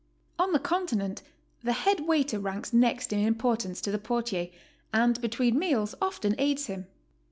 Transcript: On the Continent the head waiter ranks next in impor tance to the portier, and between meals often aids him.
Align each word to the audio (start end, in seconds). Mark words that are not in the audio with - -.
On 0.39 0.51
the 0.51 0.57
Continent 0.57 1.21
the 1.63 1.73
head 1.73 1.99
waiter 2.07 2.39
ranks 2.39 2.73
next 2.73 3.13
in 3.13 3.31
impor 3.35 3.55
tance 3.55 3.79
to 3.81 3.91
the 3.91 3.99
portier, 3.99 4.49
and 4.91 5.21
between 5.21 5.59
meals 5.59 5.93
often 6.01 6.33
aids 6.39 6.65
him. 6.65 6.87